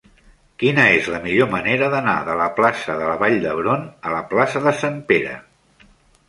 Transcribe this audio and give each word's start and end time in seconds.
Quina 0.61 0.85
és 0.93 1.09
la 1.15 1.19
millor 1.25 1.49
manera 1.51 1.89
d'anar 1.95 2.15
de 2.29 2.37
la 2.39 2.47
plaça 2.61 2.95
de 3.03 3.11
la 3.11 3.19
Vall 3.25 3.37
d'Hebron 3.45 3.85
a 4.11 4.15
la 4.15 4.23
plaça 4.33 4.63
de 4.65 4.75
Sant 4.81 4.99
Pere? 5.13 5.37